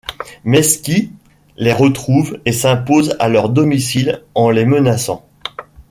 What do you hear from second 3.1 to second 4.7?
à leur domicile en les